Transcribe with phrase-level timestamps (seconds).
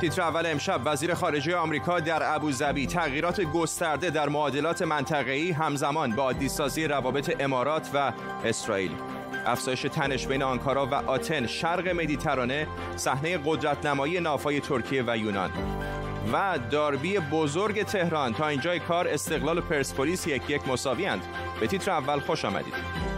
[0.00, 6.22] تیتر اول امشب وزیر خارجه آمریکا در ابوظبی تغییرات گسترده در معادلات منطقه‌ای همزمان با
[6.22, 8.12] عادیسازی روابط امارات و
[8.44, 8.90] اسرائیل.
[9.46, 12.66] افزایش تنش بین آنکارا و آتن شرق مدیترانه
[12.96, 15.50] صحنه قدرت نمایی نافای ترکیه و یونان.
[16.32, 21.10] و داربی بزرگ تهران تا اینجای کار استقلال پرسپولیس یک یک مساوی
[21.60, 23.09] به تیتر اول خوش آمدید.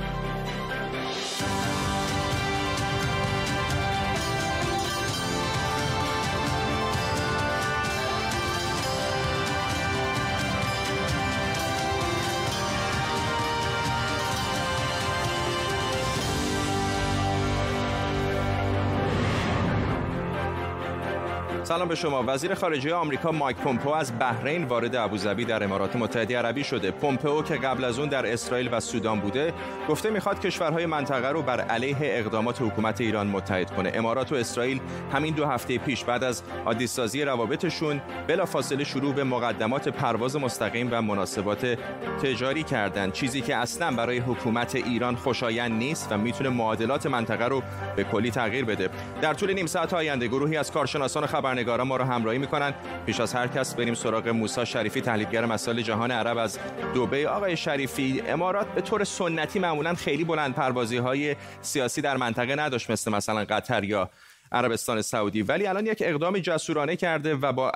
[21.73, 22.25] سلام به شما.
[22.27, 26.91] وزیر خارجه آمریکا مایک پومپو از بحرین وارد ابوظبی در امارات متحده عربی شده.
[26.91, 29.55] پومپو که قبل از اون در اسرائیل و سودان بوده
[29.89, 33.93] گفته می‌خواد کشورهای منطقه رو بر علیه اقدامات حکومت ایران متحد کنه.
[33.95, 34.81] امارات و اسرائیل
[35.13, 41.03] همین دو هفته پیش بعد از عادیسازی روابطشون بلافاصله شروع به مقدمات پرواز مستقیم و
[41.03, 41.79] مناسبات
[42.23, 47.63] تجاری کردند چیزی که اصلا برای حکومت ایران خوشایند نیست و می‌تونه معادلات منطقه رو
[47.97, 48.89] به کلی تغییر بده.
[49.23, 52.75] در طول نیم ساعت آینده گروهی از کارشناسان خبر خبرنگاران ما رو همراهی می‌کنن.
[53.07, 56.59] پیش از هر کس بریم سراغ موسی شریفی تحلیلگر مسائل جهان عرب از
[56.95, 62.57] دبی آقای شریفی امارات به طور سنتی معمولا خیلی بلند پروازی های سیاسی در منطقه
[62.57, 64.11] نداشت مثل مثلا قطر یا
[64.53, 65.43] عربستان سعودی.
[65.43, 67.73] ولی الان یک اقدام جسورانه کرده و با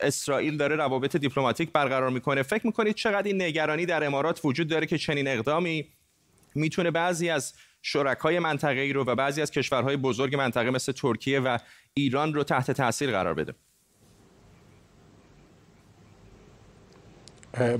[0.00, 2.42] اسرائیل داره روابط دیپلماتیک برقرار می‌کنه.
[2.42, 5.88] فکر می‌کنید چقدر این نگرانی در امارات وجود داره که چنین اقدامی
[6.54, 11.40] می‌تونه بعضی از شرکای منطقه ای رو و بعضی از کشورهای بزرگ منطقه مثل ترکیه
[11.40, 11.58] و
[11.94, 13.54] ایران رو تحت تاثیر قرار بده.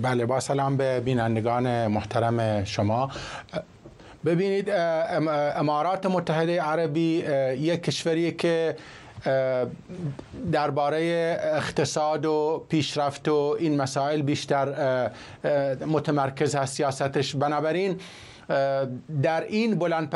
[0.03, 3.11] بله با سلام به بینندگان محترم شما.
[4.25, 7.25] ببینید امارات متحده عربی
[7.59, 8.77] یک کشوری که
[10.53, 11.01] درباره
[11.43, 15.11] اقتصاد و پیشرفت و این مسائل بیشتر
[15.87, 17.37] متمرکز هست سیاستش.
[17.37, 18.01] بنابراین
[19.23, 20.11] در این بلند,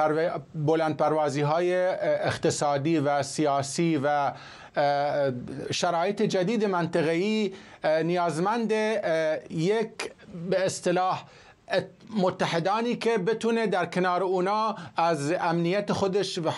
[0.54, 4.32] بلند پروازی های اقتصادی و سیاسی و
[5.70, 7.52] شرایط جدید منطقه‌ای
[7.84, 8.72] نیازمند
[9.50, 10.12] یک
[10.50, 11.24] به اصطلاح
[12.16, 16.50] متحدانی که بتونه در کنار اونا از امنیت خودش و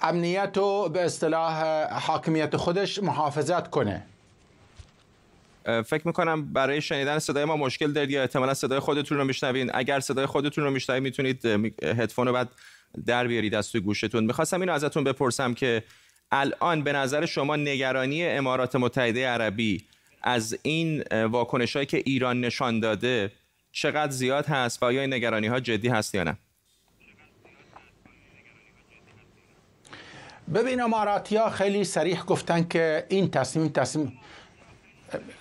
[0.00, 4.02] امنیت و به اصطلاح حاکمیت خودش محافظت کنه.
[5.64, 9.70] فکر می‌کنم برای شنیدن صدای ما مشکل دارید یا احتمالا صدای خودتون رو میشنوین.
[9.74, 11.46] اگر صدای خودتون رو میشنوید می‌تونید
[11.84, 12.48] هدفون رو بعد
[13.06, 14.24] در بیارید از توی گوشتون.
[14.24, 15.82] می‌خواستم اینو ازتون بپرسم که
[16.32, 19.84] الان به نظر شما نگرانی امارات متحده عربی
[20.22, 23.32] از این واکنش هایی که ایران نشان داده
[23.72, 26.36] چقدر زیاد هست و آیا این نگرانی ها جدی هست یا نه؟
[30.54, 34.12] ببین اماراتی ها خیلی سریح گفتن که این تصمیم تصمیم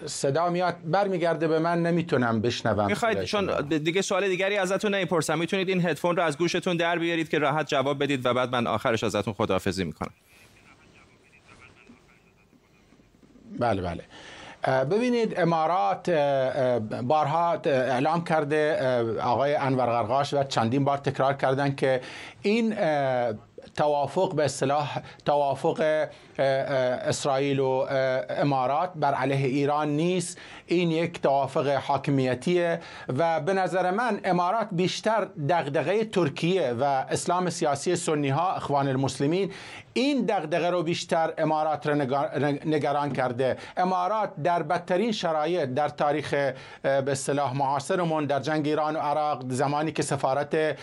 [0.05, 2.85] صدا میاد برمیگرده به من نمی‌تونم بشنوم.
[2.85, 5.39] می‌خواید؟ چون دیگه سوال دیگری ازتون نمی‌پرسم.
[5.39, 8.67] می‌تونید این هدفون رو از گوشتون در بیارید که راحت جواب بدید و بعد من
[8.67, 10.13] آخرش ازتون خداحافظی می‌کنم.
[13.59, 14.03] بله بله.
[14.85, 16.09] ببینید امارات
[17.03, 18.77] بارها اعلام کرده
[19.21, 22.01] آقای انور غرغاش و چندین بار تکرار کردن که
[22.41, 22.75] این
[23.75, 26.07] توافق به اصطلاح توافق
[26.39, 27.85] اسرائیل و
[28.29, 30.37] امارات بر علیه ایران نیست.
[30.67, 32.79] این یک توافق حاکمیتیه
[33.17, 39.51] و به نظر من امارات بیشتر دغدغه ترکیه و اسلام سیاسی سنی ها اخوان المسلمین
[39.93, 41.95] این دغدغه رو بیشتر امارات رو
[42.65, 43.57] نگران کرده.
[43.77, 46.33] امارات در بدترین شرایط در تاریخ
[46.83, 50.77] به اصطلاح معاصرمون در جنگ ایران و عراق زمانی که سفارت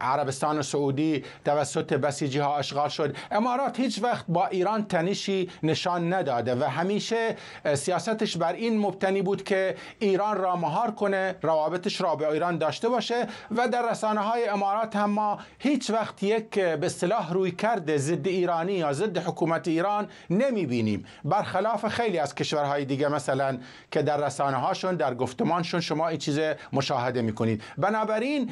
[0.00, 3.16] عربستان و سعودی توسط بسیجی ها اشغال شد.
[3.30, 7.36] امارات هیچ وقت با ایران تنشی نشان نداده و همیشه
[7.74, 12.88] سیاستش بر این مبتنی بود که ایران را مهار کنه روابطش را به ایران داشته
[12.88, 17.96] باشه و در رسانه های امارات هم ما هیچ وقت یک به اصطلاح روی کرده
[17.96, 23.58] ضد ایرانی یا ضد حکومت ایران نمی بینیم برخلاف خیلی از کشورهای دیگه مثلا
[23.90, 26.40] که در رسانه هاشون در گفتمانشون شما این چیز
[26.72, 28.50] مشاهده می کنید بنابراین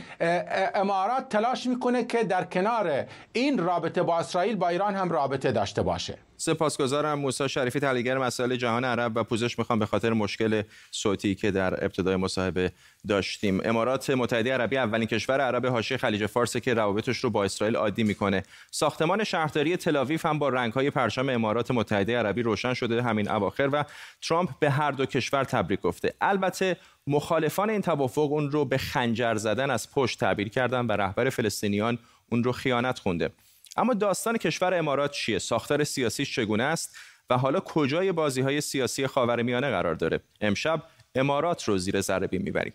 [0.74, 5.82] امارات تلاش می‌کنه که در کنار این رابطه با اسرائیل با ایران هم رابطه داشته
[5.82, 6.18] باشه.
[6.36, 11.50] سپاسگزارم موسی شریفی تحلیلگر مسائل جهان عرب و پوزش می‌خوام به خاطر مشکل صوتی که
[11.50, 12.72] در ابتدای مصاحبه
[13.08, 13.60] داشتیم.
[13.64, 18.04] امارات متحده عربی اولین کشور عرب حاشیه خلیج فارس که روابطش رو با اسرائیل عادی
[18.04, 18.42] می‌کنه.
[18.70, 23.84] ساختمان شهرداری تلاویف هم با رنگهای پرچم امارات متحده عربی روشن شده همین اواخر و
[24.28, 26.14] ترامپ به هر دو کشور تبریک گفته.
[26.20, 26.76] البته
[27.06, 31.98] مخالفان این توافق اون رو به خنجر زدن از پشت تعبیر کردن و رهبر فلسطینیان
[32.30, 33.30] اون رو خیانت خونده.
[33.78, 36.96] اما داستان کشور امارات چیه؟ ساختار سیاسیش چگونه است؟
[37.30, 40.82] و حالا کجای بازی های سیاسی خاورمیانه قرار داره؟ امشب
[41.14, 42.72] امارات رو زیر ذره بین می‌بریم.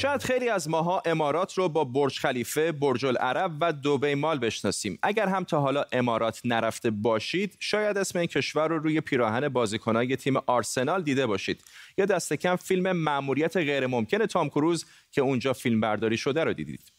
[0.00, 4.98] شاید خیلی از ماها امارات رو با برج خلیفه، برج العرب و دوبی مال بشناسیم.
[5.02, 10.16] اگر هم تا حالا امارات نرفته باشید، شاید اسم این کشور رو روی پیراهن بازیکنای
[10.16, 11.64] تیم آرسنال دیده باشید.
[11.98, 16.52] یا دست کم فیلم مأموریت غیر ممکن تام کروز که اونجا فیلم برداری شده رو
[16.52, 16.92] دیدید.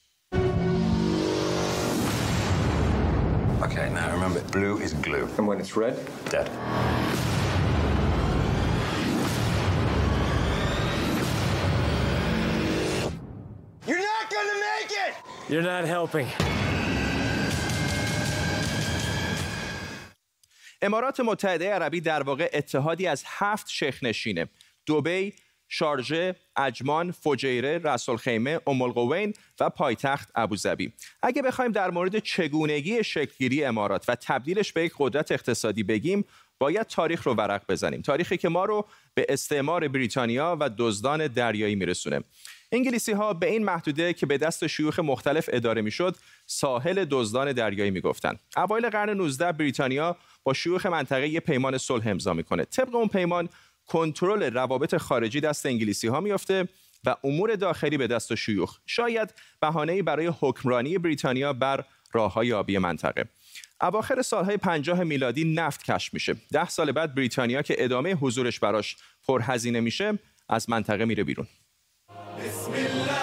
[3.62, 5.27] Okay, now remember, blue is glue.
[5.38, 5.95] And when it's red?
[6.31, 6.50] Dead.
[15.51, 16.27] You're not helping.
[20.81, 24.50] امارات متحده عربی در واقع اتحادی از هفت شیخ نشینه
[24.86, 25.33] دوبی،
[25.69, 30.94] شارژه، اجمان، فجیره، رسول خیمه، امالقوین و پایتخت ابوظبی.
[31.24, 36.25] اگه بخوایم در مورد چگونگی شکلگیری امارات و تبدیلش به یک قدرت اقتصادی بگیم،
[36.62, 38.02] باید تاریخ رو ورق بزنیم.
[38.02, 42.24] تاریخی که ما رو به استعمار بریتانیا و دزدان دریایی میرسونه.
[42.72, 46.16] انگلیسی ها به این محدوده که به دست شیوخ مختلف اداره می‌شد
[46.46, 52.34] ساحل دزدان دریایی می‌گفتند اوایل قرن 19 بریتانیا با شیوخ منطقه یه پیمان صلح امضا
[52.34, 53.50] می‌کنه طبق اون پیمان
[53.88, 56.68] کنترل روابط خارجی دست انگلیسی ها میافته
[57.04, 61.84] و امور داخلی به دست شیوخ شاید بهانه‌ای برای حکمرانی بریتانیا بر
[62.14, 63.25] راههای آبی منطقه
[63.81, 66.36] اواخر سالهای 50 میلادی نفت کشف میشه.
[66.51, 68.98] ده سال بعد بریتانیا که ادامه حضورش براش
[69.28, 70.19] پرهزینه میشه
[70.50, 71.48] از منطقه میره بیرون.
[72.39, 73.20] بسم الله.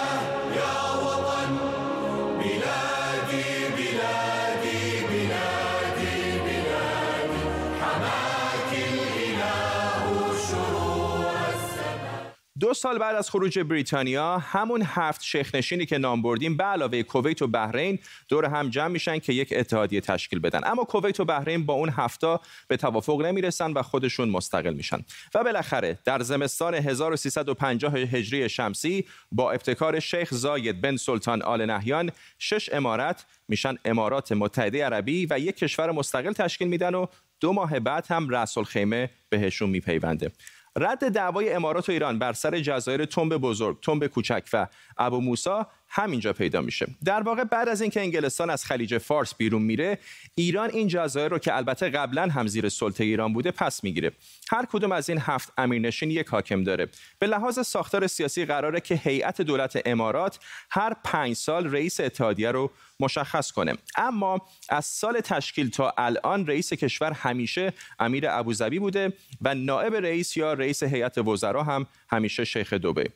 [12.59, 17.03] دو سال بعد از خروج بریتانیا همون هفت شیخ نشینی که نام بردیم به علاوه
[17.03, 20.59] کویت و بحرین دور هم جمع میشن که یک اتحادیه تشکیل بدن.
[20.63, 25.05] اما کویت و بحرین با اون هفتا به توافق نمی‌رسن و خودشون مستقل میشن.
[25.35, 32.11] و بالاخره در زمستان 1350 هجری شمسی با ابتکار شیخ زاید بن سلطان آل نهیان
[32.39, 37.05] شش امارت میشن امارات متحده عربی و یک کشور مستقل تشکیل میدن و
[37.39, 40.31] دو ماه بعد هم رأس الخیمه بهشون میپیونده.
[40.75, 44.67] رد دعوای امارات و ایران بر سر جزایر تنب بزرگ، تنب کوچک و
[44.97, 46.87] ابو موسا همینجا پیدا میشه.
[47.05, 49.99] در واقع بعد از اینکه انگلستان از خلیج فارس بیرون میره
[50.35, 54.11] ایران این جزایر رو که البته قبلا هم زیر سلطه ایران بوده پس می‌گیره.
[54.51, 56.87] هر کدوم از این هفت امیرنشین یک حاکم داره.
[57.19, 60.39] به لحاظ ساختار سیاسی قراره که هیئت دولت امارات
[60.71, 63.73] هر پنج سال رئیس اتحادیه رو مشخص کنه.
[63.95, 70.37] اما از سال تشکیل تا الان رئیس کشور همیشه امیر ابوظبی بوده و نائب رئیس
[70.37, 73.09] یا رئیس هیئت وزرا هم همیشه شیخ دبی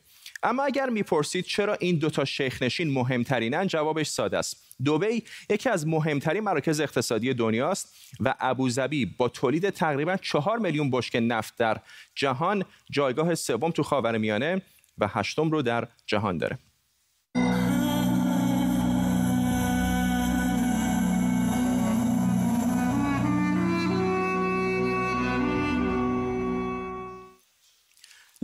[0.44, 4.76] اما اگر می‌پرسید چرا این دوتا شیخ نشین مهمترینن جوابش ساده است.
[4.84, 11.20] دوبی یکی از مهمترین مراکز اقتصادی دنیاست و ابوظبی با تولید تقریبا چهار میلیون بشکه
[11.20, 11.80] نفت در
[12.14, 14.62] جهان جایگاه سوم تو خاورمیانه
[14.98, 16.58] و هشتم رو در جهان داره.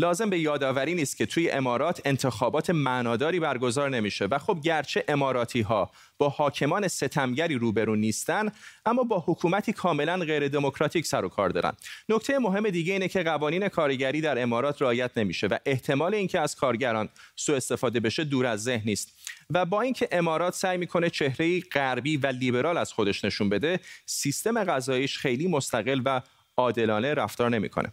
[0.01, 5.61] لازم به یادآوری نیست که توی امارات انتخابات معناداری برگزار نمیشه و خب گرچه اماراتی
[5.61, 8.53] ها با حاکمان ستمگری روبرو نیستن
[8.87, 11.73] اما با حکومتی کاملا غیر دموکراتیک سر و کار دارن.
[12.09, 16.57] نکته مهم دیگه اینه که قوانین کارگری در امارات رعایت نمیشه و احتمال اینکه از
[16.57, 19.13] کارگران سوء استفاده بشه دور از ذهن نیست.
[19.51, 24.65] و با اینکه امارات سعی می‌کنه چهره غربی و لیبرال از خودش نشون بده سیستم
[24.65, 26.23] غذاییش خیلی مستقل و
[26.57, 27.93] عادلانه رفتار نمی‌کنه.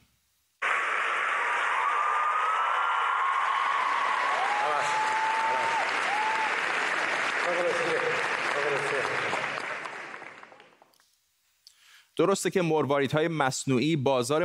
[12.18, 12.62] درسته که
[13.14, 14.44] های مصنوعی بازار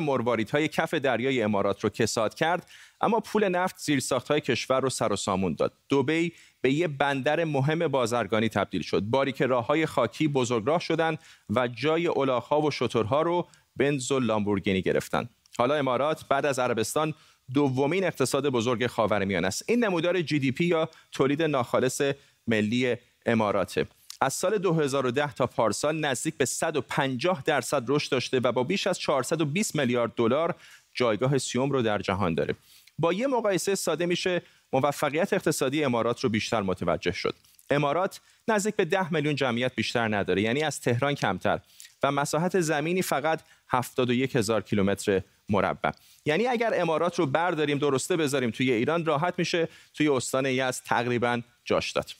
[0.52, 3.90] های کف دریای امارات رو کساد کرد اما پول نفت
[4.30, 5.72] های کشور رو سر و سامون داد.
[5.88, 9.00] دوبی به یه بندر مهم بازرگانی تبدیل شد.
[9.00, 11.16] باری که راه های خاکی بزرگراه شدن
[11.50, 15.28] و جای الاغ‌ها و شترها رو بنز و لامبورگینی گرفتن.
[15.58, 17.14] حالا امارات بعد از عربستان
[17.54, 19.64] دومین اقتصاد بزرگ خاورمیانه است.
[19.68, 22.02] این نمودار جی دی پی یا تولید ناخالص
[22.46, 23.86] ملی اماراته.
[24.22, 28.98] از سال 2010 تا پارسال نزدیک به 150 درصد رشد داشته و با بیش از
[28.98, 30.54] 420 میلیارد دلار
[30.94, 32.54] جایگاه سیوم رو در جهان داره.
[32.98, 37.34] با یه مقایسه ساده میشه موفقیت اقتصادی امارات رو بیشتر متوجه شد.
[37.70, 41.60] امارات نزدیک به 10 میلیون جمعیت بیشتر نداره یعنی از تهران کمتر
[42.02, 45.90] و مساحت زمینی فقط 71 هزار کیلومتر مربع
[46.24, 51.40] یعنی اگر امارات رو برداریم درسته بذاریم توی ایران راحت میشه توی استان یزد تقریبا
[51.64, 52.10] جاش داد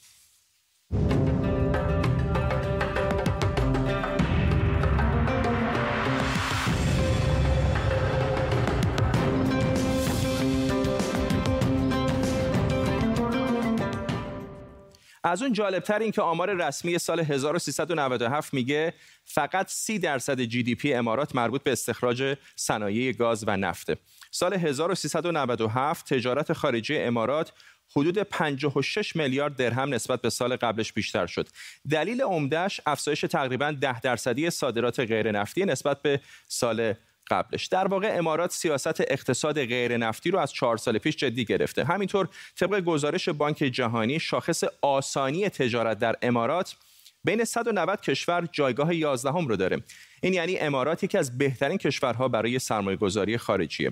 [15.23, 18.93] از اون جالبتر این که آمار رسمی سال 1397 میگه
[19.25, 23.97] فقط 30 درصد جی دی پی امارات مربوط به استخراج صنایع گاز و نفته.
[24.31, 27.51] سال 1397 تجارت خارجی امارات
[27.95, 31.47] حدود 56 میلیارد درهم نسبت به سال قبلش بیشتر شد.
[31.89, 36.93] دلیل عمدهش افزایش تقریبا 10 درصدی صادرات غیر نفتی نسبت به سال
[37.29, 37.65] قبلش.
[37.65, 41.83] در واقع امارات سیاست اقتصاد غیر نفتی رو از چهار سال پیش جدی گرفته.
[41.83, 46.75] همینطور طبق گزارش بانک جهانی شاخص آسانی تجارت در امارات
[47.23, 49.83] بین 190 کشور جایگاه 11 هم رو داره.
[50.21, 53.91] این یعنی امارات یکی از بهترین کشورها برای سرمایه گذاری خارجیه.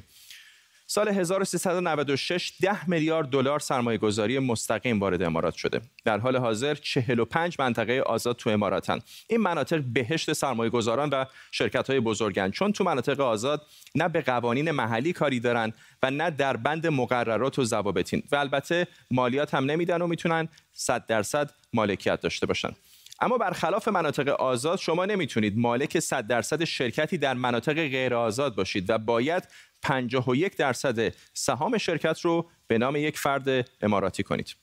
[0.94, 5.82] سال 1396 ده میلیارد دلار سرمایه گذاری مستقیم وارد امارات شده.
[6.06, 9.00] در حال حاضر 45 منطقه آزاد تو اماراتن.
[9.28, 13.62] این مناطق بهشت سرمایه گذاران و شرکت های بزرگن چون تو مناطق آزاد
[13.96, 18.88] نه به قوانین محلی کاری دارن و نه در بند مقررات و ضوابطین و البته
[19.12, 22.70] مالیات هم نمیدن و می‌تونن 100 درصد مالکیت داشته باشن.
[23.22, 28.90] اما برخلاف مناطق آزاد شما نمی‌تونید مالک 100 درصد شرکتی در مناطق غیر آزاد باشید
[28.90, 29.44] و باید
[29.82, 34.56] 51 درصد سهام شرکت رو به نام یک فرد اماراتی کنید.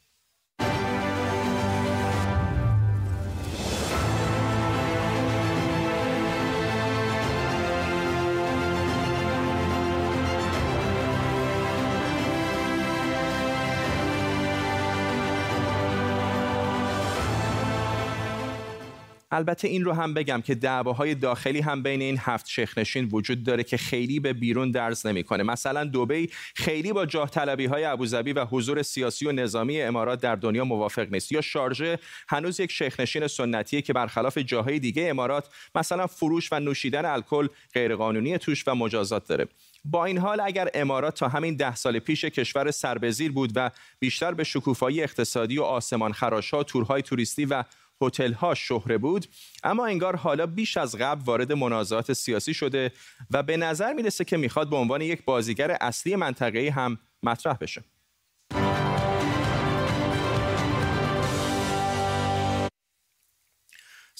[19.30, 23.64] البته این رو هم بگم که دعواهای داخلی هم بین این هفت شیخنشین وجود داره
[23.64, 25.42] که خیلی به بیرون درز نمی‌کنه.
[25.42, 30.36] مثلا دبی خیلی با جاه طلبی های ابوظبی و حضور سیاسی و نظامی امارات در
[30.36, 31.32] دنیا موافق نیست.
[31.32, 37.04] یا شارژه هنوز یک شیخنشین سنتیه که برخلاف جاهای دیگه امارات مثلا فروش و نوشیدن
[37.04, 39.48] الکل غیرقانونی توش و مجازات داره.
[39.84, 44.34] با این حال اگر امارات تا همین ده سال پیش کشور سربزیر بود و بیشتر
[44.34, 47.64] به شکوفایی اقتصادی و آسمان خراشها، تورهای توریستی و
[48.02, 49.26] هتل ها شهره بود
[49.64, 52.92] اما انگار حالا بیش از قبل وارد منازعات سیاسی شده
[53.30, 57.84] و به نظر می‌رسه که می‌خواد به عنوان یک بازیگر اصلی منطقه‌ای هم مطرح بشه.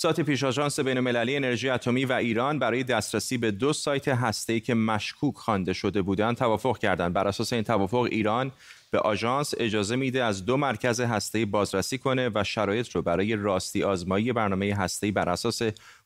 [0.00, 4.60] ساعت پیش آژانس بین المللی انرژی اتمی و ایران برای دسترسی به دو سایت هسته‌ای
[4.60, 7.12] که مشکوک خوانده شده بودند توافق کردند.
[7.12, 8.52] بر اساس این توافق ایران
[8.90, 13.82] به آژانس اجازه میده از دو مرکز هسته‌ای بازرسی کنه و شرایط رو برای راستی
[13.82, 15.62] آزمایی برنامه هسته‌ای بر اساس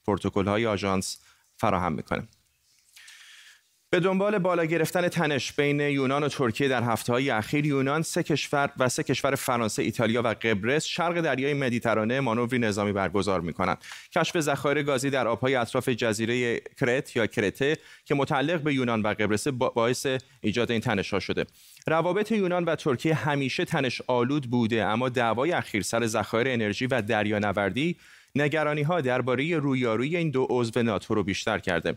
[0.06, 1.18] پروتکل‌های آژانس
[1.56, 2.28] فراهم می‌کنه.
[3.92, 8.22] به دنبال بالا گرفتن تنش بین یونان و ترکیه در هفته های اخیر یونان سه
[8.22, 13.78] کشور و سه کشور فرانسه، ایتالیا و قبرس شرق دریای مدیترانه مانوری نظامی برگزار می‌کنند.
[14.14, 19.08] کشف ذخایر گازی در آبهای اطراف جزیره کرت یا کرته که متعلق به یونان و
[19.08, 20.06] قبرس باعث
[20.40, 21.46] ایجاد این تنش ها شده.
[21.87, 27.02] روابط یونان و ترکیه همیشه تنش آلود بوده اما دعوای اخیر سر ذخایر انرژی و
[27.02, 27.96] دریانوردی
[28.34, 31.94] نگرانی ها درباره رویارویی این دو عضو ناتو رو بیشتر کرده.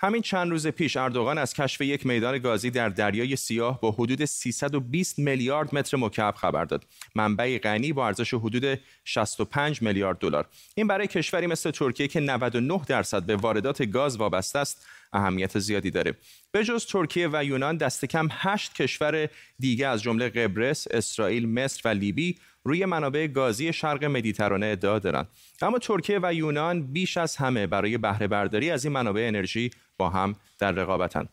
[0.00, 4.24] همین چند روز پیش اردوغان از کشف یک میدان گازی در دریای سیاه با حدود
[4.24, 6.84] 320 میلیارد متر مکعب خبر داد.
[7.14, 10.46] منبع غنی با ارزش حدود 65 میلیارد دلار.
[10.74, 15.90] این برای کشوری مثل ترکیه که 99 درصد به واردات گاز وابسته است اهمیت زیادی
[15.90, 16.14] داره.
[16.52, 19.28] به جز ترکیه و یونان دست کم 8 کشور
[19.58, 25.28] دیگه از جمله قبرس، اسرائیل، مصر و لیبی روی منابع گازی شرق مدیترانه ادعا دارند
[25.62, 30.10] اما ترکیه و یونان بیش از همه برای بهره برداری از این منابع انرژی با
[30.10, 31.28] هم در رقابتند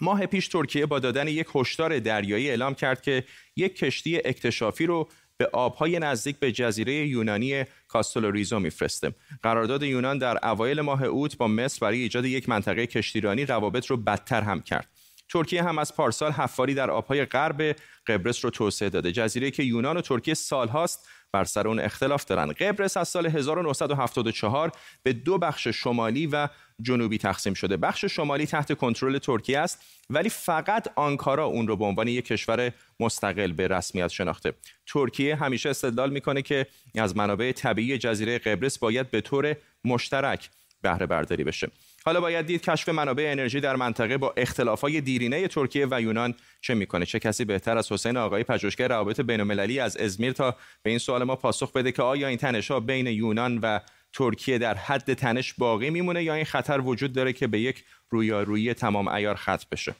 [0.00, 3.24] ماه پیش ترکیه با دادن یک هشدار دریایی اعلام کرد که
[3.56, 5.08] یک کشتی اکتشافی رو
[5.40, 9.14] به آبهای نزدیک به جزیره یونانی کاستولوریزو میفرسته.
[9.42, 13.96] قرارداد یونان در اوایل ماه اوت با مصر برای ایجاد یک منطقه کشتیرانی روابط رو
[13.96, 14.88] بدتر هم کرد.
[15.32, 19.12] ترکیه هم از پارسال حفاری در آبهای غرب قبرس رو توسعه داده.
[19.12, 22.52] جزیره که یونان و ترکیه سالهاست بر سر اون اختلاف دارن.
[22.52, 24.72] قبرس از سال 1974
[25.02, 26.48] به دو بخش شمالی و
[26.82, 27.76] جنوبی تقسیم شده.
[27.76, 32.72] بخش شمالی تحت کنترل ترکیه است ولی فقط آنکارا اون رو به عنوان یک کشور
[33.00, 34.52] مستقل به رسمیت شناخته.
[34.86, 40.50] ترکیه همیشه استدلال می‌کنه که از منابع طبیعی جزیره قبرس باید به طور مشترک
[40.82, 41.70] بهره برداری بشه.
[42.04, 46.74] حالا باید دید کشف منابع انرژی در منطقه با اختلافات دیرینه ترکیه و یونان چه
[46.74, 50.98] می‌کنه؟ چه کسی بهتر از حسین آقای پژوهشگر روابط بین‌المللی از ازمیر تا به این
[50.98, 53.80] سوال ما پاسخ بده که آیا این تنش‌ها بین یونان و
[54.12, 58.74] ترکیه در حد تنش باقی میمونه یا این خطر وجود داره که به یک رویارویی
[58.74, 59.94] تمام ایار ختم بشه؟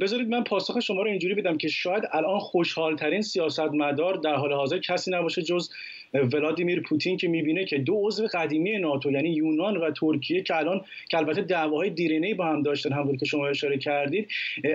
[0.00, 4.78] بذارید من پاسخ شما رو اینجوری بدم که شاید الان خوشحالترین سیاستمدار در حال حاضر
[4.78, 5.70] کسی نباشه جز
[6.14, 10.80] ولادیمیر پوتین که می‌بینه که دو عضو قدیمی ناتو یعنی یونان و ترکیه که الان
[11.10, 14.28] که البته دعواهای دیرینه با هم داشتن همونطور که شما اشاره کردید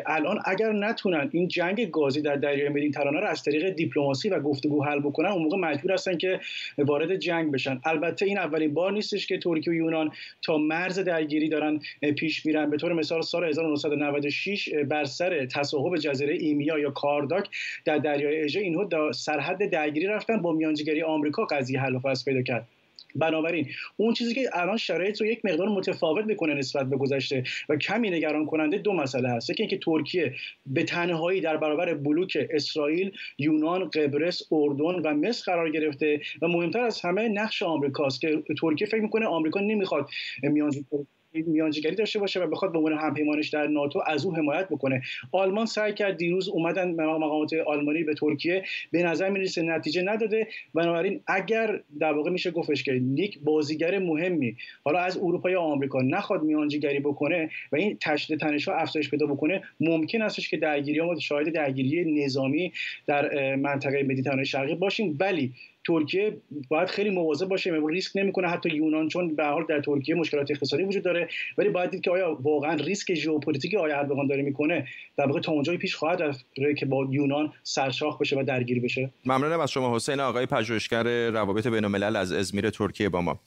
[0.05, 4.83] الان اگر نتونن این جنگ گازی در دریای مدیترانه رو از طریق دیپلماسی و گفتگو
[4.83, 6.39] حل بکنن اون موقع مجبور هستن که
[6.77, 7.81] وارد جنگ بشن.
[7.85, 10.11] البته این اولین بار نیستش که ترکیه و یونان
[10.41, 11.79] تا مرز درگیری دارن
[12.17, 12.69] پیش میرن.
[12.69, 17.49] به طور مثال سال 1996 بر سر تصاحب جزیره ایمیا یا کارداک
[17.85, 22.41] در دریای اژه اینها سرحد درگیری رفتن با میانجیگری آمریکا قضیه حل و فصل پیدا
[22.41, 22.67] کرد.
[23.15, 23.67] بنابراین
[23.97, 28.09] اون چیزی که الان شرایط رو یک مقدار متفاوت می‌کنه نسبت به گذشته و کمی
[28.09, 29.47] نگران کننده دو مسئله هست.
[29.47, 30.33] که اینکه ترکیه
[30.65, 36.79] به تنهایی در برابر بلوک اسرائیل یونان قبرس اردن و مصر قرار گرفته و مهمتر
[36.79, 40.09] از همه نقش آمریکاست که ترکیه فکر می‌کنه آمریکا نمی‌خواد
[40.43, 40.85] میانجی
[41.33, 45.01] میانجیگری داشته باشه و بخواد به عنوان همپیمانش در ناتو از او حمایت بکنه.
[45.31, 48.63] آلمان سعی کرد دیروز اومدن مقامات آلمانی به ترکیه.
[48.91, 50.47] به نظر می‌رسه نتیجه نداده.
[50.73, 56.01] بنابراین اگر در واقع میشه گفتش که یک بازیگر مهمی حالا از اروپا یا آمریکا
[56.01, 60.99] نخواد میانجیگری بکنه و این تشدید تنش ها افزایش پیدا بکنه ممکن استش که درگیری
[60.99, 62.71] ها شاهد درگیری نظامی
[63.07, 65.17] در منطقه مدیترانه شرقی باشیم.
[65.19, 65.53] ولی
[65.87, 66.37] ترکیه
[66.69, 70.51] باید خیلی مواظب باشه ریسک نمی‌کنه حتی یونان چون به هر حال در ترکیه مشکلات
[70.51, 71.29] اقتصادی وجود داره.
[71.57, 75.51] ولی باید دید که آیا واقعا ریسک ژئوپلیتیکی آیا اردوغان داره می‌کنه در واقع تا
[75.51, 76.45] اونجایی پیش خواهد رفت
[76.77, 79.09] که با یونان سرشاخ بشه و درگیر بشه.
[79.25, 80.19] ممنونم از شما حسین.
[80.19, 83.39] آقای پژوهشگر روابط بین الملل از ازمیر ترکیه با ما.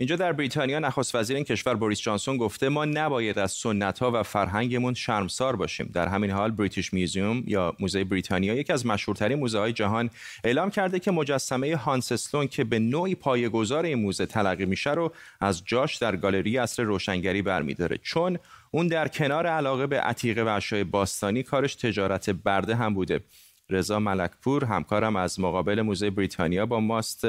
[0.00, 4.10] اینجا در بریتانیا نخست وزیر این کشور بوریس جانسون گفته ما نباید از سنت ها
[4.10, 5.90] و فرهنگمون شرمسار باشیم.
[5.92, 10.10] در همین حال British Museum یا موزه بریتانیا یکی از مشهورترین موزه های جهان
[10.44, 15.12] اعلام کرده که مجسمه هانس اسلون که به نوعی پایه‌گذار این موزه تلقی میشه رو
[15.40, 17.98] از جاش در گالری اصر روشنگری برمیداره.
[18.02, 18.38] چون
[18.70, 23.20] اون در کنار علاقه به عتیقه و اشیاء باستانی کارش تجارت برده هم بوده.
[23.70, 27.26] رضا ملکپور همکارم از مقابل موزه بریتانیا با ماست.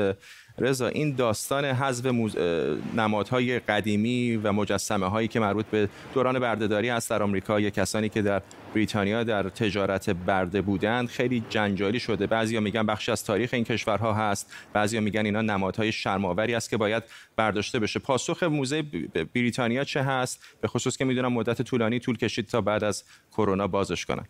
[0.58, 2.38] رضا این داستان حذف موز...
[2.96, 8.10] نمادهای قدیمی و مجسمه هایی که مربوط به دوران بردهداری هست در آمریکا یا کسانی
[8.10, 8.42] که در
[8.76, 12.28] بریتانیا در تجارت برده بودند خیلی جنجالی شده.
[12.28, 16.78] بعضیا میگن بخشی از تاریخ این کشورها هست بعضیا میگن اینا نمادهای شرماوری است که
[16.78, 17.04] باید
[17.36, 18.00] برداشته بشه.
[18.00, 18.82] پاسخ موزه
[19.34, 23.68] بریتانیا چه هست؟ به خصوص که می‌دونم مدت طولانی طول کشید تا بعد از کرونا
[23.68, 24.26] بازش کنن.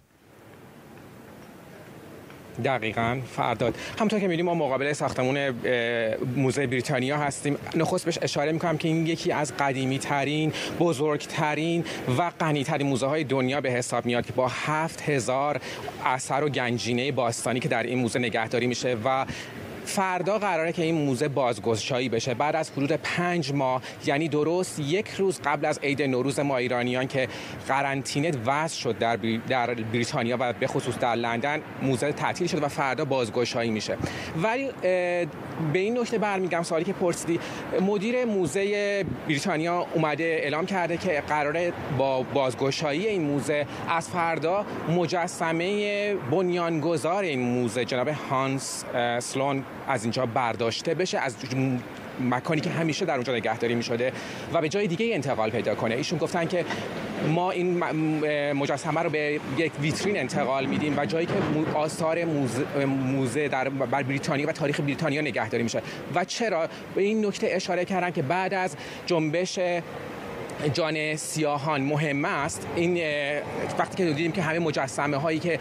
[2.66, 3.76] دقیقا فرداد.
[3.98, 5.54] همونطور که میدیم ما مقابل ساختمون
[6.36, 7.58] موزه بریتانیا هستیم.
[7.76, 11.86] نخست بهش اشاره می‌کنم که این یکی از قدیمی ترین بزرگترین
[12.18, 15.62] و غنی ترین موزه های دنیا به حساب میاد که با هفت هزار
[16.06, 19.26] اثر و گنجینه باستانی که در این موزه نگهداری میشه و
[19.86, 22.34] فردا قراره که این موزه بازگشایی بشه.
[22.34, 27.08] بعد از حدود پنج ماه یعنی درست یک روز قبل از عید نوروز ما ایرانیان
[27.08, 27.28] که
[27.68, 29.16] قرنطینه وضع شد در,
[29.50, 33.98] در بریتانیا و به خصوص در لندن موزه تعطیل شد و فردا بازگشایی میشه.
[34.44, 34.70] ولی
[35.74, 37.40] به این نکته برمیگم سوالی که پرسیدی.
[37.82, 46.16] مدیر موزه بریتانیا اومده اعلام کرده که قراره با بازگشایی این موزه از فردا مجسمه
[46.16, 47.86] بنیانگذار این موزه.
[47.86, 48.86] جناب هانس
[49.20, 51.36] سلون از اینجا برداشته بشه از
[52.22, 54.12] مکانی که همیشه در اونجا نگهداری می شده
[54.54, 55.96] و به جای دیگه انتقال پیدا کنه.
[55.96, 56.66] ایشون گفتن که
[57.30, 57.84] ما این
[58.54, 61.34] مجسمه رو به یک ویترین انتقال میدیم و جایی که
[61.74, 65.82] آثار موزه, موزه در بر بریتانیا و تاریخ بریتانیا نگهداری میشه.
[66.16, 69.60] و چرا؟ به این نکته اشاره کردن که بعد از جنبش
[70.74, 72.68] جان سیاهان مهم است.
[72.76, 73.04] این
[73.80, 75.60] وقتی که دیدیم که همه مجسمه هایی که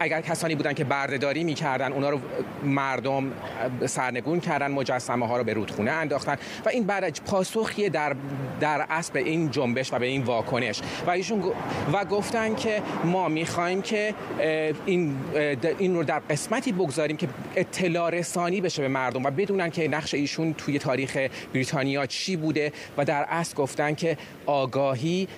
[0.00, 2.20] اگر کسانی بودن که بردهداری می‌کردن اونا رو
[2.64, 3.32] مردم
[3.86, 6.36] سرنگون کردن مجسمه ها رو به رودخونه انداختن.
[6.66, 8.16] و این بعد پاسخی در
[8.60, 10.80] در اصل این جنبش و به این واکنش.
[11.06, 11.42] و ایشون
[11.92, 14.14] و گفتن که ما می‌خوایم که
[14.86, 15.16] این
[15.78, 20.14] این رو در قسمتی بگذاریم که اطلاع رسانی بشه به مردم و بدونن که نقش
[20.14, 22.72] ایشون توی تاریخ بریتانیا چی بوده.
[22.96, 24.09] و در اصل گفتن که
[24.46, 25.28] آگاهی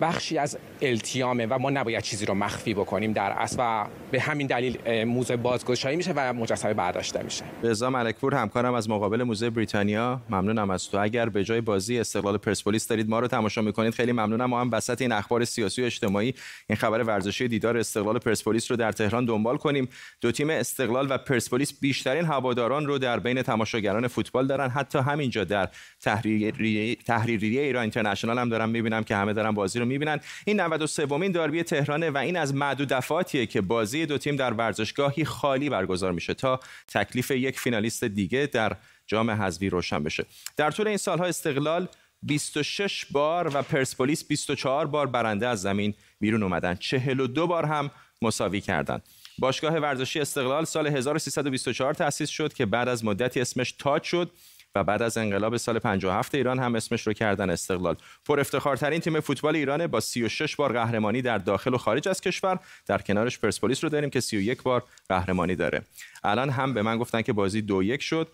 [0.00, 4.46] بخشی از التیامه و ما نباید چیزی رو مخفی بکنیم در اصل و به همین
[4.46, 7.44] دلیل موزه بازگشایی میشه و مجسمه برداشته میشه.
[7.62, 10.98] رضا ملکپور همکارم از مقابل موزه بریتانیا ممنونم از تو.
[11.02, 14.44] اگر به جای بازی استقلال پرسپولیس دارید ما رو تماشا می‌کنید خیلی ممنونم.
[14.44, 16.34] ما هم وسط این اخبار سیاسی و اجتماعی
[16.68, 19.88] این خبر ورزشی دیدار استقلال پرسپولیس رو در تهران دنبال کنیم.
[20.20, 24.68] دو تیم استقلال و پرسپولیس بیشترین هواداران رو در بین تماشاگران فوتبال دارن.
[24.68, 25.68] حتی همینجا در
[26.00, 30.20] تحریریه تحریریه ایران اینترنشنال هم دارم می‌بینم که همه دارن بازی رو می‌بینن.
[30.44, 34.52] این 93 مین داربی تهرانه و این از معدود دفعاتیه که بازی دو تیم در
[34.52, 38.76] ورزشگاهی خالی برگزار میشه تا تکلیف یک فینالیست دیگه در
[39.06, 40.26] جام حذفی روشن بشه.
[40.56, 41.88] در طول این سالها استقلال
[42.22, 46.74] 26 بار و پرسپولیس 24 بار برنده از زمین بیرون اومدن.
[46.74, 47.90] 42 بار هم
[48.22, 49.02] مساوی کردند
[49.38, 54.30] باشگاه ورزشی استقلال سال 1324 تأسیس شد که بعد از مدتی اسمش تاج شد.
[54.76, 57.96] و بعد از انقلاب سال 57 ایران هم اسمش رو کردن استقلال.
[58.24, 62.58] پر افتخارترین تیم فوتبال ایرانه با 36 بار قهرمانی در داخل و خارج از کشور.
[62.86, 65.82] در کنارش پرسپولیس رو داریم که 31 بار قهرمانی داره.
[66.24, 68.28] الان هم به من گفتن که بازی دو یک شد.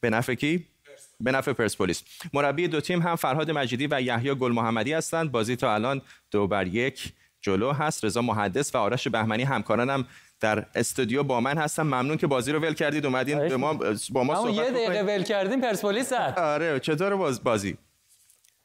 [0.00, 0.66] به نفع کی؟
[1.20, 2.02] به نفع پرسپولیس.
[2.32, 5.32] مربی دو تیم هم فرهاد مجیدی و یحیی گل محمدی هستند.
[5.32, 8.04] بازی تا الان دو بر یک جلو هست.
[8.04, 10.06] رضا محدث و آرش بهمنی همکارانم
[10.40, 11.82] در استودیو با من هستم.
[11.82, 13.06] ممنون که بازی رو ول کردید.
[13.06, 13.74] اومدین به ما
[14.12, 17.78] با ما صحبت یه دقیقه ول کردیم پرسپولیس آره چطور باز بازی؟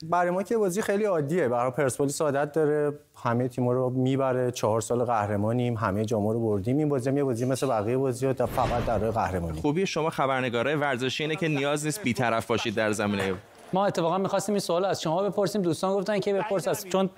[0.03, 1.47] برای ما که بازی خیلی عادیه.
[1.47, 2.99] برای پرسپولیس عادت داره.
[3.23, 4.51] همه تیم‌ها رو می‌بره.
[4.51, 5.77] چهار سال قهرمانیم.
[5.77, 6.77] همه جام‌ها رو بردیم.
[6.77, 9.85] این بازی یه بازی مثل بقیه بازی‌ها فقط در قهرمانی خوبی.
[9.85, 13.33] شما خبرنگارای ورزشی اینه که نیاز نیست بی‌طرف باشید در زمینه
[13.73, 15.61] ما اتفاقا می‌خواستیم این سوال از شما بپرسیم.
[15.61, 17.09] دوستان گفتن که بپرس از چون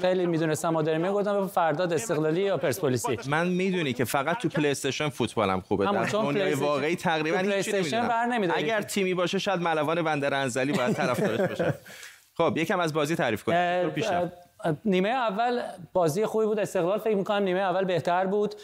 [0.00, 4.70] خیلی می‌دونستم ما داریم می‌گفتم فرداد استقلالی یا پرسپولیسی؟ من می‌دونی که فقط تو پلی
[4.70, 5.84] استیشن فوتبالم خوبه.
[5.84, 8.52] در دنیای واقعی تقریبا هیچ نمی‌دونم.
[8.54, 11.74] اگر تیمی باشه شاید ملوان بندر انزلی باید طرفدارش باشه.
[12.38, 14.38] خب یکم از بازی تعریف کنید
[14.84, 15.60] نیمه اول
[15.92, 18.54] بازی خوبی بود استقلال فکر می‌کنم نیمه اول بهتر بود.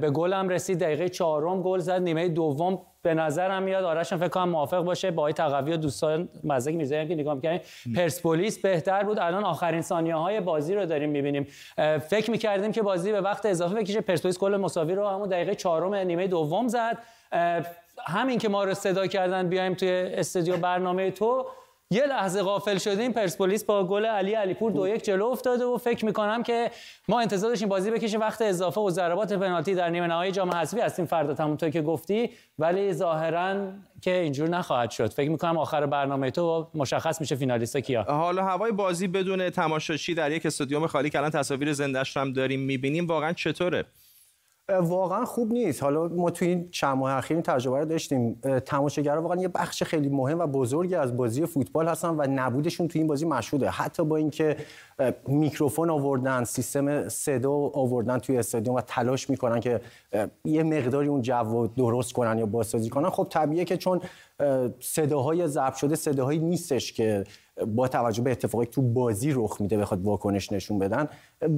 [0.00, 3.84] به گل هم رسید دقیقه چهارم گل زد نیمه دوم به نظرم میاد.
[3.84, 5.10] آرش فکر کنم موافق باشه.
[5.10, 7.60] با تقوی و دوستان مزدک میرزایی که نگاه می‌کنیم
[7.96, 9.18] پرسپولیس بهتر بود.
[9.18, 11.46] الان آخرین ثانیه های بازی رو داریم می‌بینیم.
[12.08, 14.00] فکر می‌کردیم که بازی به وقت اضافه بکشه.
[14.00, 16.98] پرسپولیس گل مساوی رو همون دقیقه چهارم نیمه دوم زد.
[18.06, 21.46] همین که ما رو صدا کردن بیایم توی استودیو برنامه تو.
[21.90, 26.04] یه لحظه غافل شدیم پرسپولیس با گل علی علیپور دو یک جلو افتاده و فکر
[26.04, 26.70] می‌کنم که
[27.08, 30.80] ما انتظار داشتیم بازی بکشه وقت اضافه و ضربات پنالتی در نیمه نهایی جام حذفی
[30.80, 31.06] هستیم.
[31.06, 33.68] فردا همونطور که گفتی ولی ظاهرا
[34.02, 35.12] که اینجور نخواهد شد.
[35.12, 38.02] فکر می‌کنم آخر برنامه تو مشخص میشه فینالیست کیا.
[38.02, 42.60] حالا هوای بازی بدون تماشاچی در یک استادیوم خالی که الان تصاویر زندهش هم داریم
[42.60, 43.84] می‌بینیم واقعا چطوره؟
[44.68, 45.82] واقعا خوب نیست.
[45.82, 48.40] حالا ما تو این چند ماه اخیر تجربه رو داشتیم.
[48.66, 52.98] تماشاگرها واقعا یه بخش خیلی مهم و بزرگی از بازی فوتبال هستن و نبودشون تو
[52.98, 53.70] این بازی مشهوده.
[53.70, 54.56] حتی با اینکه
[55.26, 59.80] میکروفون آوردن سیستم صدا آوردن توی استادیوم و تلاش می‌کنن که
[60.44, 63.10] یه مقداری اون جو درست کنن یا بازسازی کنن.
[63.10, 64.00] خب طبیعیه که چون
[64.80, 67.24] صداهای ضبط شده صداهایی نیستش که
[67.66, 71.08] با توجه به اتفاقی تو بازی رخ میده بخواد واکنش نشون بدن.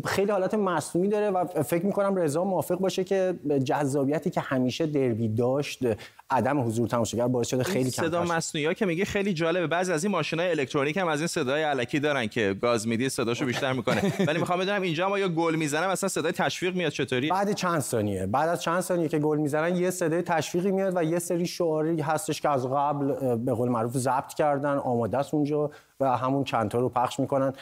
[0.05, 5.29] خیلی حالت مصنوعی داره و فکر می‌کنم رضا موافق باشه که جذابیتی که همیشه دربی
[5.29, 5.83] داشت
[6.31, 9.67] عدم حضور تماشاگر باعث شده خیلی کم صدا مصنوعی ها که میگه خیلی جالبه.
[9.67, 13.47] بعضی از این ماشینای الکترونیک هم از این صدای الکی دارن که گاز میدی صداشو
[13.47, 14.13] بیشتر می‌کنه.
[14.29, 17.81] ولی می‌خوام بدونم اینجا ما یا گل می‌زنم؟ اصلا صدای تشویق میاد چطوری؟ بعد چند
[17.81, 18.27] ثانیه.
[18.27, 22.01] بعد از چند ثانیه که گل می‌زنن یه صدای تشویقی میاد و یه سری شعاری
[22.01, 26.71] هستش که از قبل به قول معروف ضبط کردن آماده است اونجا و همون چند
[26.71, 27.53] تا رو پخش می‌کنن.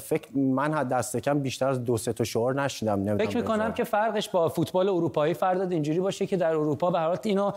[0.00, 3.84] فکر من حد دست کم بیشتر از دو سه تا شعار نشیدم فکر می‌کنم که
[3.84, 7.52] فرقش با فوتبال اروپایی فرد اینجوری باشه که در اروپا به حالت اینو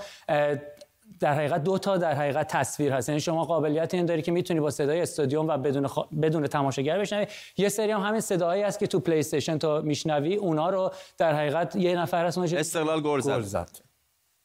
[1.19, 3.09] در حقیقت دو تا در حقیقت تصویر هست.
[3.09, 5.99] یعنی شما قابلیت این داری که می‌تونی با صدای استادیوم و بدون خ...
[6.21, 7.27] بدون تماشاگر بشنوی.
[7.57, 10.35] یه سری هم همین صداهایی هست که تو پلی استیشن تو میشنوی.
[10.35, 13.86] اونا رو در حقیقت یه نفر هست استقلال گل زد.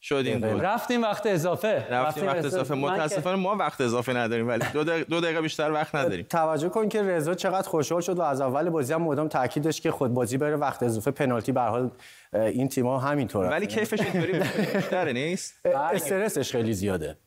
[0.03, 1.87] شدیم رفتیم وقت اضافه.
[1.89, 2.75] رفتیم وقت اضافه.
[2.75, 6.25] متاسفانه ما وقت اضافه نداریم ولی دو دقیقه, دو دقیقه بیشتر وقت نداریم.
[6.29, 9.81] توجه کن که رضا چقدر خوشحال شد و از اول بازی هم مدام تاکید داشت
[9.81, 11.11] که خود بازی بره وقت اضافه.
[11.11, 11.91] پنالتی به حال
[12.33, 14.39] این تیم‌ها همینطوره ولی کیفش اینطوری
[14.73, 17.17] بیشتره نیست؟ استرسش خیلی زیاده.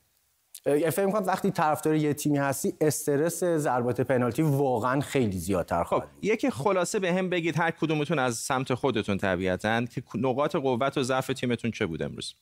[0.65, 6.51] فکر می‌کنم وقتی طرفدار یه تیمی هستی استرس ضربات پنالتی واقعا خیلی زیادتر خب یکی
[6.51, 11.27] خلاصه به هم بگید هر کدومتون از سمت خودتون طبیعتاً که نقاط قوت و ضعف
[11.27, 12.35] تیمتون چه بود امروز؟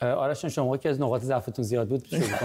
[0.00, 2.22] آرش شما که از نقاط ضعفتون زیاد بود شروع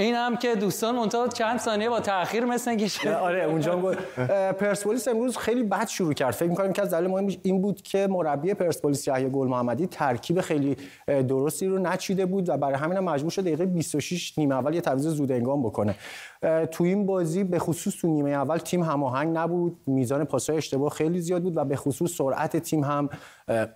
[0.00, 3.96] این هم که دوستان منتها چند ثانیه با تاخیر مثل اینکه آره اونجا بود.
[4.60, 6.34] پرسپولیس امروز خیلی بد شروع کرد.
[6.34, 10.40] فکر می‌کنم که از دلیل مهم این بود که مربی پرسپولیس یحیی گل محمدی ترکیب
[10.40, 14.80] خیلی درستی رو نچیده بود و برای همین مجبور شد دقیقه 26 نیمه اول یه
[14.80, 15.94] تعویض زود انگام بکنه.
[16.70, 19.76] تو این بازی به خصوص تو نیمه اول تیم هماهنگ نبود.
[19.86, 23.08] میزان پاس‌های اشتباه خیلی زیاد بود و به خصوص سرعت تیم هم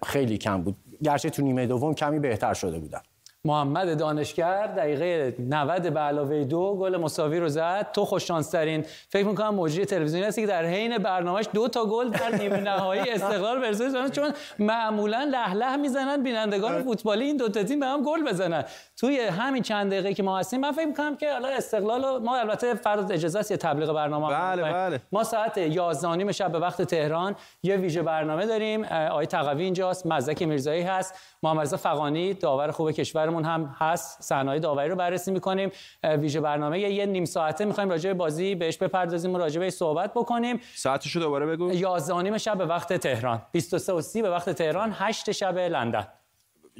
[0.07, 0.77] خیلی کم بود.
[1.05, 3.01] گرچه تو نیمه دوم کمی بهتر شده بودن
[3.47, 9.27] محمد دانشگر دقیقه 90 به علاوه دو گل مساوی رو زد تو خوش ترین فکر
[9.27, 13.63] می‌کنم مجری تلویزیونی هستی که در حین برنامهش دو تا گل در نیمه نهایی استقلال
[13.63, 16.83] ورسوس چون معمولا له له می‌زنن بینندگان.
[16.83, 18.65] فوتبالی این دو تا تیم به هم گل بزنن
[18.97, 22.75] توی همین چند دقیقه که ما هستیم من فکر می‌کنم که حالا استقلال ما البته
[22.75, 25.01] فرض اجازه است یه تبلیغ برنامه بله بله.
[25.13, 30.43] ما ساعت 11 شب به وقت تهران یه ویژه برنامه داریم آقای تقوی اینجاست مزدک
[30.43, 34.23] میرزایی هست محمد رضا فقانی داور خوب کشور برنامه‌مون هم هست.
[34.23, 35.71] صحنه‌های داوری رو بررسی می‌کنیم.
[36.03, 40.11] ویژه برنامه یه نیم ساعته می‌خوایم راجع به بازی بهش بپردازیم و راجع به صحبت
[40.15, 40.61] بکنیم.
[40.75, 41.73] ساعتشو دوباره بگو.
[41.73, 43.43] 11 شب به وقت تهران.
[43.53, 44.93] 23 و 30 به وقت تهران.
[44.95, 46.07] 8 شب لندن.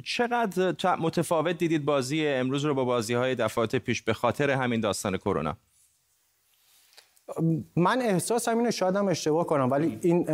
[0.03, 5.17] چقدر متفاوت دیدید بازی امروز رو با بازی های دفعات پیش به خاطر همین داستان
[5.17, 5.57] کرونا؟
[7.75, 10.25] من احساس اینو شاید هم اشتباه کنم ولی این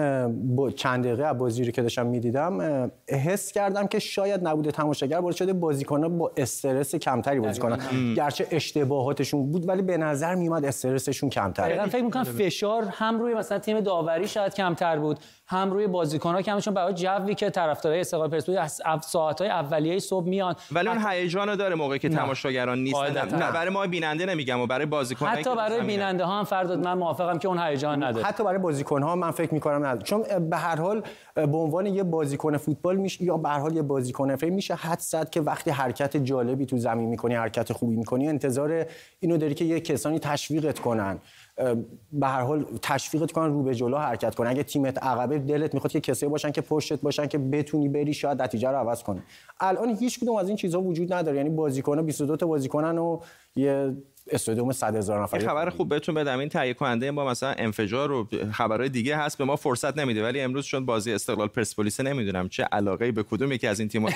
[0.75, 5.53] چند دقیقه بازی رو که داشتم می‌دیدم حس کردم که شاید نبود تماشاگر باعث شده
[5.53, 7.79] بازیکن‌ها با استرس کمتری بازی کنن.
[8.15, 11.67] گرچه اشتباهاتشون بود ولی به نظر میومد استرسشون کمتره.
[11.67, 15.19] دقیقاً فکر می‌کنم فشار هم روی مثلا تیم داوری شاید کمتر بود.
[15.51, 20.27] هم روی بازیکن‌ها کم چون برای جوی که طرفدارای استقلال پرسپولیس از ساعت‌های اولیه صبح
[20.27, 20.55] میان.
[20.71, 23.35] ولی اون هیجان داره موقعی که تماشاگران نیستن.
[23.35, 26.93] نه برای ما بیننده نمیگم و برای بازیکن‌ها حتی برای بیننده ها هم فرداد من
[26.93, 28.25] موافقم که اون هیجان نداره.
[28.25, 30.03] حتی برای بازیکن‌ها من فکر می‌کنم نداره.
[30.03, 31.03] چون به هر حال
[31.35, 34.99] به عنوان یه بازیکن فوتبال میشه یا به هر حال یه بازیکن فری میشه حد
[34.99, 38.27] زد که وقتی حرکت جالبی تو زمین می‌کنی حرکت خوبی می‌کنی.
[38.27, 38.85] انتظار
[39.19, 41.19] اینو داری که یه کسانی تشویقت کنن.
[42.11, 44.49] به هر حال تشویقت کنن رو به جلو حرکت کنن.
[44.49, 48.41] اگه تیمت عقبه دلت می‌خواد که کسایی باشن که پشتت باشن که بتونی بری شاید
[48.41, 49.21] نتیجه رو عوض کنی.
[49.59, 51.37] الان هیچ کدوم از این چیزها وجود نداره.
[51.37, 53.19] یعنی بازیکن 22 تا بازیکنن و
[53.55, 53.95] یه
[54.31, 55.47] استادیوم 100 هزار نفری.
[55.47, 56.39] خبر خوب بهتون بدم.
[56.39, 60.23] این تهیه کننده ما مثلا انفجار و خبرهای دیگه هست به ما فرصت نمیده.
[60.23, 64.11] ولی امروز چون بازی استقلال پرسپولیس نمی‌دونم چه علاقه به کدوم یکی از این تیم‌ها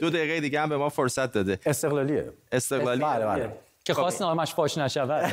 [0.00, 1.58] دو دقیقه دیگه هم به ما فرصت داده.
[1.66, 2.32] استقلالیه.
[2.52, 3.02] استقلالی.
[3.02, 3.52] بله بله.
[3.86, 5.32] که خواست نامش فاش نشود.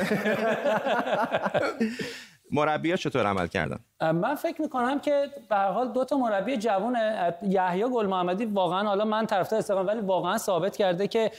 [2.50, 3.78] مربی چطور عمل کردن؟
[4.12, 6.96] من فکر می‌کنم که به هر حال دو تا مربی جوون
[7.42, 11.30] یحیی گل محمدی واقعا حالا من طرفدار استقلال ولی واقعا ثابت کرده که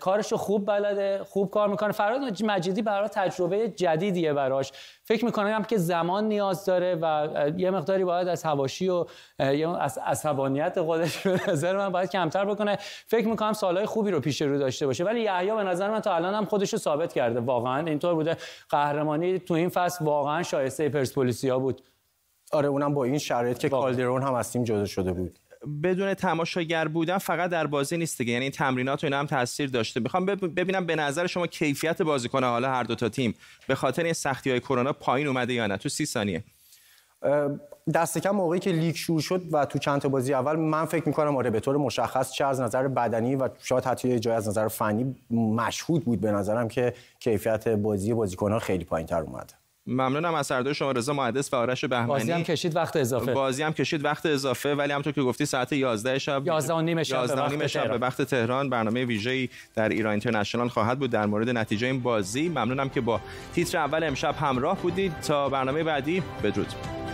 [0.00, 1.92] کارشو خوب بلده خوب کار می‌کنه.
[1.92, 4.72] فراد مجیدی برای تجربه جدیدیه براش.
[5.04, 9.04] فکر می‌کنم که زمان نیاز داره و یه مقداری باید از هواشی و
[9.80, 12.76] از عصبانیت خودش به نظر من باید کمتر بکنه.
[13.06, 15.04] فکر می‌کنم سالهای خوبی رو پیش رو داشته باشه.
[15.04, 17.40] ولی یحیی به نظر من تا الان هم خودش رو ثابت کرده.
[17.40, 18.36] واقعا اینطور بوده.
[18.70, 21.82] قهرمانی تو این فصل واقعا شایسته پرسپولیسیا بود.
[22.52, 25.38] آره اونم با این شرایط که کالدرون هم از تیم جدا شده بود.
[25.82, 28.32] بدون تماشاگر بودن فقط در بازی نیست دیگه.
[28.32, 30.00] یعنی این تمرینات و اینا هم تاثیر داشته.
[30.00, 33.34] می‌خوام ببینم به نظر شما کیفیت بازیکن حالا هر دو تا تیم
[33.68, 36.44] به خاطر این سختی های کرونا پایین اومده یا نه؟ تو سی ثانیه.
[37.94, 41.02] دست کم موقعی که لیگ شروع شد و تو چند تا بازی اول من فکر
[41.06, 44.68] می‌کنم آره به طور مشخص چه از نظر بدنی و شاید حتی جای از نظر
[44.68, 49.54] فنی مشهود بود به نظرم که کیفیت بازی بازیکن‌ها خیلی پایینتر اومده.
[49.86, 52.06] ممنونم از هر شما رضا محدث و آرش بهمنی.
[52.06, 53.32] بازی هم کشید وقت اضافه.
[53.32, 57.02] بازی هم کشید وقت اضافه ولی همونطور که گفتی ساعت 11 شب 11 و نیم
[57.02, 58.70] شب, 11 به, وقت شب به وقت تهران.
[58.70, 62.48] برنامه ویژه‌ای در ایران اینترنشنال خواهد بود در مورد نتیجه این بازی.
[62.48, 63.20] ممنونم که با
[63.54, 65.20] تیتر اول امشب همراه بودید.
[65.20, 67.05] تا برنامه بعدی بدرود.